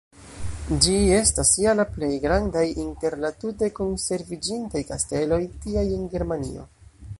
Ĝi 0.85 0.93
estas 1.17 1.51
ja 1.63 1.75
la 1.79 1.85
plej 1.97 2.09
grandaj 2.23 2.65
inter 2.85 3.17
la 3.25 3.31
tute 3.45 3.71
konserviĝintaj 3.81 4.85
kasteloj 4.91 5.41
tiaj 5.67 5.85
en 5.99 6.13
Germanio. 6.17 6.69